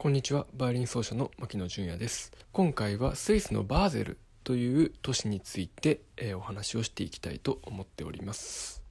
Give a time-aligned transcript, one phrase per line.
[0.00, 0.46] こんにちは。
[0.54, 2.32] バイオリン奏者の牧野純也です。
[2.52, 8.82] 今回はスイスのバーゼルという都市について、えー、お話をしていきたいと思っております。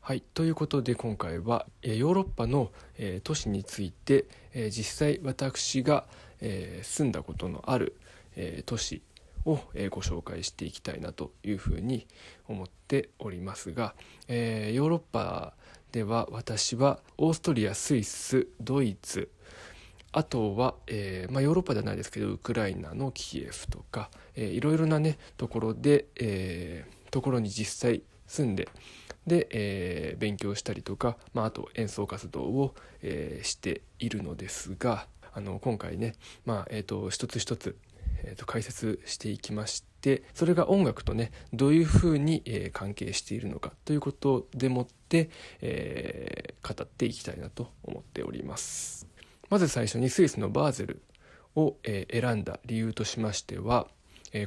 [0.00, 0.20] はい。
[0.20, 6.06] ということで今回は、えー、ヨーロッパの、えー、都市について、え実際私が、
[6.40, 7.96] え住んだことのある、
[8.36, 9.02] え都市
[9.44, 12.06] を、えご紹介していきたいなというふうに
[12.46, 13.96] 思っておりますが、
[14.28, 15.54] えヨーロッパ
[15.90, 19.30] では私はオーストリアスイスドイツ
[20.16, 28.68] あとは、えーまあ、ヨーロッパではないですけどウクライナのキエフとか、えー、いろいろなねところで、えー、ところに実際住んで
[29.26, 36.14] で、えー、勉強したりとか、まあ、あと演奏活動を、え、しているのですがあの今回ね、
[36.46, 37.76] まあえーと、一つ一つ、
[38.22, 49.13] えーと解説していきましてそれが音楽とねどういうふうに、え、関係しているのかということでもって、え、語っていきたいなと思っております。
[49.50, 51.02] まず最初にスイスのバーゼル
[51.56, 53.86] を、選んだ理由としましては、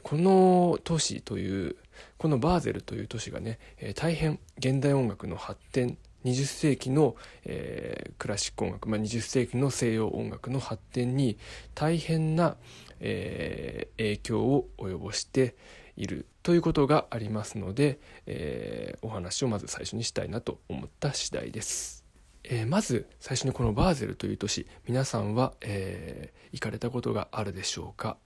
[0.04, 1.78] この都市という
[2.18, 3.60] このバーゼルという都市がね、
[3.96, 11.38] 大変現代音楽の発展20世紀の、えー、クラシック音楽、まあ、20世紀の西洋音楽の発展に
[11.74, 12.58] 大変な、
[13.00, 15.56] えー、影響を及ぼして
[15.96, 22.07] いるということがありますので、えー、お話をまず最初にしたいなと思った次第です。
[22.50, 28.18] えー、まず最初にこのバーゼルという都市皆さんは、えー、行かれたことがあるでしょうか、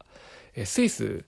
[0.55, 1.25] えー、スイス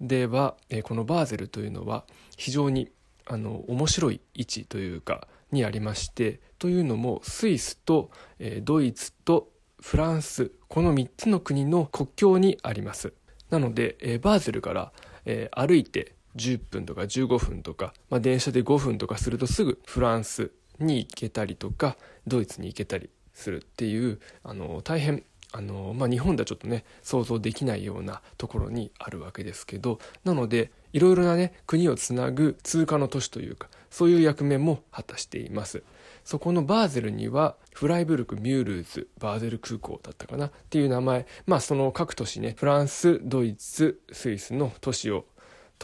[0.00, 2.04] では、え、このバーゼルというのは
[2.36, 2.90] 非常に
[3.26, 13.12] あの面白い位置というかにありましてというのもスイスと、え、ドイツとフランスこの3つの国の国境にあります。
[13.50, 14.92] なので、え、バーゼルから、
[15.24, 20.50] え、歩いて10分とか15分とか、まあ、電車で5分とかするとすぐフランス
[20.82, 35.82] に行けたりとかドイツに行けたりするっていうあの大変あの、まあ、日本ではちょっとね想像できないようなところにあるわけですけどなのでいろいろなね国をつなぐ通貨の都市というかそういう役目も果たしています。
[36.24, 45.24] そこのバーゼルにはフライブルクミュールーズバーゼル空港だったかなっていう名前まあその各都市ねフランスドイツスイスの都市を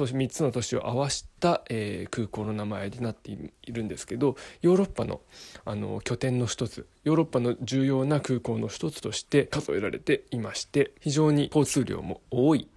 [0.04, 5.20] 3つの都市を合わした、えー、空港の名前になっているんですけどヨーロッパの
[5.64, 12.68] あの拠点の一つヨーロッパの重要な空港の一つとして数えられていまして非常に交通量も多い。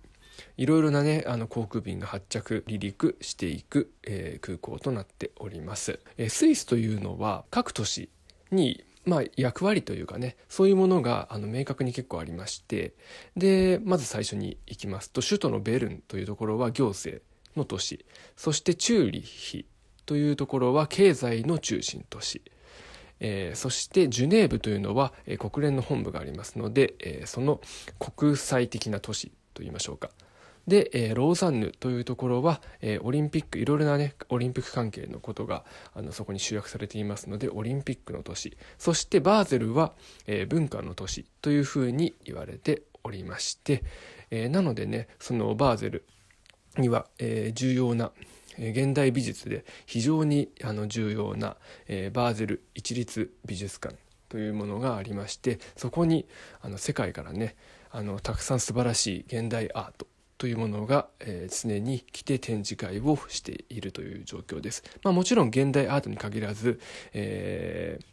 [0.57, 8.09] いろいろなねあの航空便が発着離陸していく、えー、空港となっております、えー、スイスというのは各都市
[8.51, 12.93] にまあ、役割というかねそういうものがあの明確に結構ありまして
[13.35, 17.23] でまず最初に行きますと首都のベルンというところは行政
[17.55, 19.65] の都市そしてチューリッヒ
[20.05, 22.41] というところは経済の中心都市、
[23.19, 27.61] えー、そしてジュネーブというのは、えー、国連の本部がありますので、えー、その
[27.99, 30.09] 国際的な都市といいましょうか。
[30.67, 39.93] で、えー、ローザンヌというところは、えー、オリンピックいろいろなねオリンピック関係のことがあのそこに集約されていますのでオリンピックの都市そしてバーゼルは、
[40.27, 43.83] えー、文化の都市というふうに言われておりまして、
[44.29, 46.05] えー、なのでねそのバーゼル
[46.77, 48.11] には、えー、重要な
[48.57, 51.55] 現代美術で非常にあの重要な、
[51.87, 53.95] えー、バーゼル一律美術館
[54.29, 56.25] というものがありましてそこに
[56.61, 57.55] あの世界からね
[57.91, 60.07] あのたくさん素晴らしい現代アート
[60.41, 64.83] というものが、えー、常に来て展示会をしているという状況です。
[65.03, 66.79] まあ、もちろん現代アートに限らず、
[67.13, 68.05] えー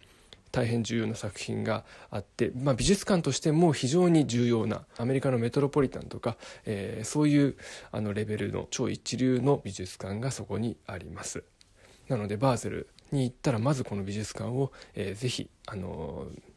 [0.50, 7.56] 大変重要な作品があって、まあ、美術館としても非常に重要なアメリカのメトロポリタンとか、えー、そういう
[7.92, 11.44] あのレベルの超一流の美術館がそこにあります
[12.08, 16.47] なのでバーゼルに行ったらまずこの美術館を、えー、ぜひあのー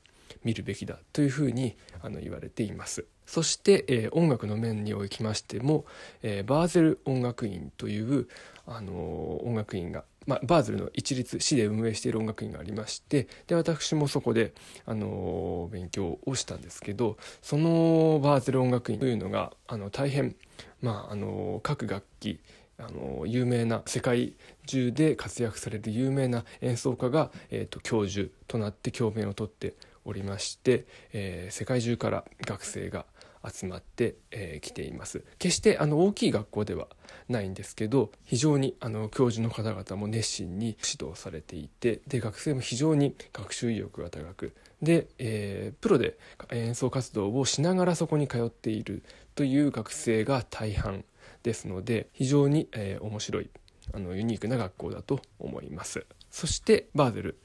[0.44, 3.06] 見るべきだというふうにあの言われています。
[3.26, 5.86] そして、えー、音楽の面におきましても、
[6.22, 8.28] えー、バーゼル音楽院という、
[8.68, 14.54] あのー、音楽院が、まあ、バーゼルの一律市で運営している音楽院がありましてで私もそこで、
[14.86, 20.36] あの勉強をしたんですけどそのバーゼル音楽院というのがあの大変、
[20.82, 22.42] まああの各楽器
[22.78, 24.34] あの有名な世界
[24.66, 29.76] 中で活躍される有名な演奏家が、えーと教授となって教鞭をとって
[30.06, 33.06] おりまして、えー、世界中から学生が
[33.50, 36.88] 集まってき、えー、ています決してあの大きい学校では
[37.28, 46.18] ないんですけど非常にあの教授の方々も熱心に指導されていてで学生も非常に学習意欲が高くで、えー、プロで
[46.52, 49.04] 演奏活動をしながらそこに通っている
[49.36, 51.04] という学生が大半
[51.44, 53.50] ですので非常に、えー、面白い
[53.94, 56.06] あのユニークな学校だと思います。
[56.30, 57.38] そしてバーゼル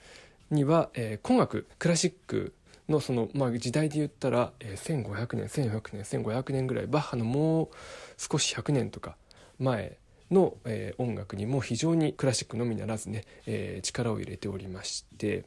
[0.50, 2.54] には、えー、工学クラシック
[2.88, 7.68] のその、まあ、時代で言ったら、えー、1500年1400年1500年ぐらいバッハのもう
[8.16, 9.16] 少し100年とか
[9.58, 9.98] 前
[10.30, 15.44] の、えー、音楽にも非常にクラシックのみならずね、えー、力を入れておりまして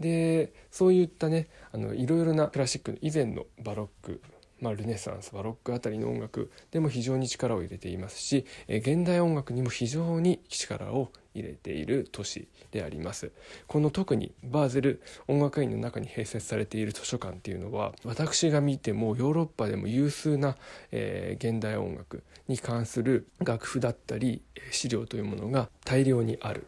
[0.00, 4.20] でそういったねあのいろいろなクラシックの以前のバロック
[4.60, 13.30] まあ、ルネサンスバロックあたりの音楽でも非常に力を入れていますし、え現代音楽にも非常に力を入れている都市であります。
[13.66, 20.56] この特にバーゼル音楽院の中に併設されている図書館っていうのは私が見てもヨーロッパでも有数な、
[20.90, 26.66] えー、現代音楽に関する楽譜だったり資料というものが大量にある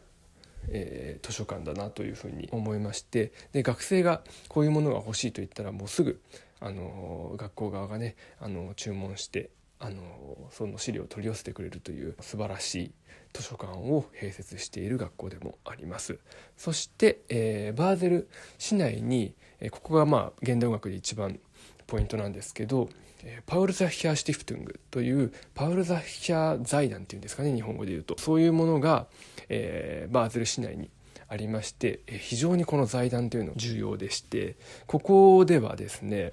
[0.68, 6.20] えー、図書館だなというふうに思いましてで学生がこういうものが欲しいと言ったらもうすぐ
[6.60, 9.50] あの学校側がねあの注文して
[9.81, 10.03] あの
[10.50, 12.93] その資料を取り寄せてくれるという素晴らしい
[13.32, 16.19] 図書館を併設している学校でもあります。
[16.56, 18.29] そして、えー、バーゼル
[18.59, 21.41] 市内に、えー、ここがまあ現代音楽で一番
[21.87, 22.88] ポイントなんですけど
[23.47, 28.19] パウル・ザヒャー・シティフトゥングというパウル・ザヒャー財団っていうんですかね日本語で言うと。
[28.19, 29.06] そういうものが、
[29.49, 30.91] えー、バーゼル市内に
[31.29, 34.56] ありまして非常にこの財団というのは重要でして
[34.87, 36.32] ここではですね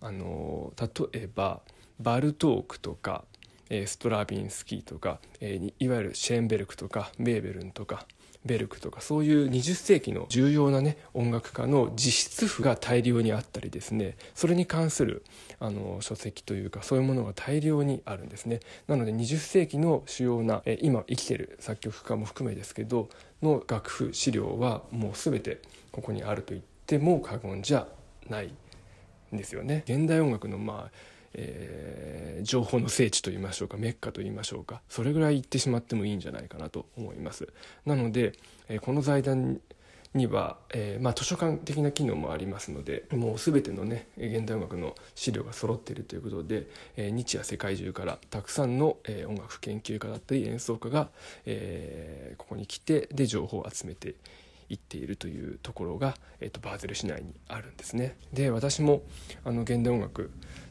[0.00, 1.62] あの例えば
[2.00, 3.24] バルトークとか
[3.68, 8.06] ストラビンスキーとかいわゆるシェーンベルクとかベーベルンとか
[8.46, 15.24] ベルクとかそういう20世紀の重要なね音楽家の実質譜が大量にあったりですねそれに関する
[15.58, 18.60] あの書籍というかそういうものが大量にあるんですね。
[18.86, 23.08] なので20世紀の主要な今生きてる作曲家も含めですけど
[23.42, 25.60] の楽譜資料はもう全て
[25.90, 27.88] ここにあると言っても過言じゃ
[28.28, 28.52] ない
[29.34, 29.82] んですよね。
[29.86, 37.48] 現代音楽のまあえー、情報の聖地と言いましょうかメッカと言いましょうかそれぐらい行ってしまってもいいんじゃないかなと思います。
[37.84, 38.32] なので、
[38.68, 39.60] えー、この財団
[40.14, 46.66] には、えー、まあ、図書館的な機能もありますのでもう全てのね現代音楽の資料が揃っているということで、
[46.96, 51.10] え、日夜世界中からたくさんの、え、音楽研究家だったり演奏家が、
[51.44, 54.14] えここに来てで情報を集めて
[54.68, 58.16] 行っているというところが、えーと、バーゼル市内にあるんですね。
[58.32, 59.02] で私も
[59.44, 60.30] あの現代音楽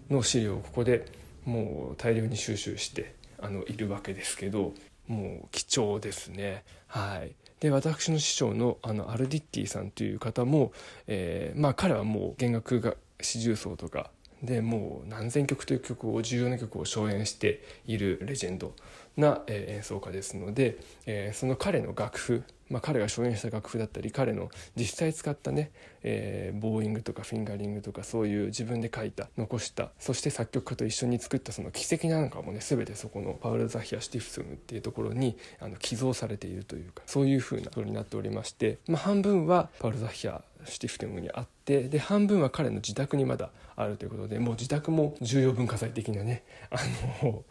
[0.09, 1.06] の資料をここで
[1.45, 4.74] もう大量に収集してあのいるわけですけど
[5.07, 6.63] もう貴重ですね。
[6.88, 10.71] はい、で私の師匠のあのアルディッティさんという方も、
[11.07, 18.74] えー、まあ、彼はもう弦楽が四重奏とかでもう何千曲という曲を重要な曲を初演しているレジェンド
[19.18, 25.71] な、え、演奏家ですので、えー、その彼の楽譜まあ、彼が初演した楽譜だったり彼の実際使ったね、
[26.03, 46.77] えー、ボーイングとかフィンガリングとかそういう自分で書いた残したそして作曲家と一緒に作ったその奇跡なんかもね全てそこのパウル・ザヒア・シティフスムっていうところにあの寄贈されているというかそういうふうなことになっておりまして、まあ、半分はパウル・ザヒア・シティフテムにあってで半分は彼の自宅にまだあるということでもう自宅も重要文化財的なねあ
[47.23, 47.44] の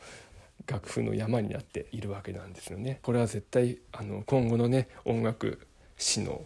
[0.66, 2.98] 楽譜の山になっているわけなんですよね。
[3.02, 5.66] これは絶対あの今後のね音楽
[5.98, 6.42] 史の、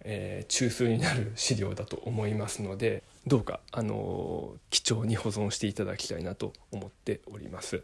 [0.00, 7.82] えー、中枢になる資料だと思いますのでどうかあの貴重に保存していただきたいなと思っております。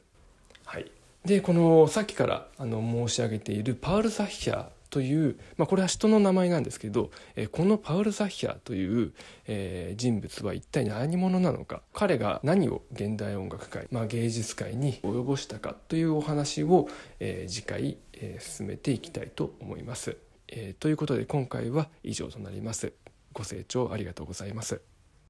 [0.65, 0.91] はい、
[1.25, 4.67] でこのさっきからあの申し上げているパール・サッヒャー
[4.97, 9.13] という、まあ、これは人の名前なんですけど、え、このパウル・ザヒャーという、
[9.47, 16.89] え、人物は一体何者なのか彼が何を現代音楽界、まあ、芸術界に及ぼしたかというお話を、
[17.21, 20.17] え、次回、え、進めていきたいと思います。
[20.49, 22.95] え、ということで今回は以上となります。
[23.35, 24.96] ご清聴ありがとうございます。